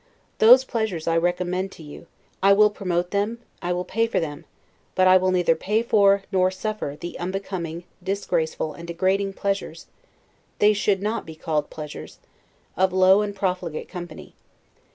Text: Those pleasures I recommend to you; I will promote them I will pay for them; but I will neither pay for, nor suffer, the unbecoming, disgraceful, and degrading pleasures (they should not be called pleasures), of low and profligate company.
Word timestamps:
Those 0.39 0.63
pleasures 0.63 1.05
I 1.05 1.15
recommend 1.15 1.71
to 1.73 1.83
you; 1.83 2.07
I 2.41 2.53
will 2.53 2.71
promote 2.71 3.11
them 3.11 3.37
I 3.61 3.71
will 3.71 3.85
pay 3.85 4.07
for 4.07 4.19
them; 4.19 4.45
but 4.95 5.07
I 5.07 5.17
will 5.17 5.29
neither 5.29 5.55
pay 5.55 5.83
for, 5.83 6.23
nor 6.31 6.49
suffer, 6.49 6.97
the 6.99 7.19
unbecoming, 7.19 7.83
disgraceful, 8.01 8.73
and 8.73 8.87
degrading 8.87 9.33
pleasures 9.33 9.85
(they 10.57 10.73
should 10.73 11.03
not 11.03 11.23
be 11.27 11.35
called 11.35 11.69
pleasures), 11.69 12.17
of 12.75 12.91
low 12.91 13.21
and 13.21 13.35
profligate 13.35 13.87
company. 13.89 14.33